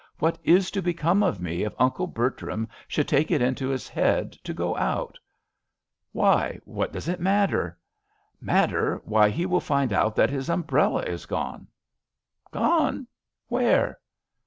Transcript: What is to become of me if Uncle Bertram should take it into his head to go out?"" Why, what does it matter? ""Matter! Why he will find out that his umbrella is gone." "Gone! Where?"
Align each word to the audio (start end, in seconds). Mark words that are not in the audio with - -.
What 0.17 0.39
is 0.43 0.71
to 0.71 0.81
become 0.81 1.21
of 1.21 1.39
me 1.39 1.63
if 1.63 1.75
Uncle 1.77 2.07
Bertram 2.07 2.67
should 2.87 3.07
take 3.07 3.29
it 3.29 3.39
into 3.39 3.67
his 3.69 3.87
head 3.87 4.31
to 4.43 4.51
go 4.51 4.75
out?"" 4.75 5.19
Why, 6.11 6.59
what 6.65 6.91
does 6.91 7.07
it 7.07 7.19
matter? 7.19 7.77
""Matter! 8.51 8.99
Why 9.05 9.29
he 9.29 9.45
will 9.45 9.59
find 9.59 9.93
out 9.93 10.15
that 10.15 10.31
his 10.31 10.49
umbrella 10.49 11.03
is 11.03 11.27
gone." 11.27 11.67
"Gone! 12.49 13.05
Where?" 13.47 13.99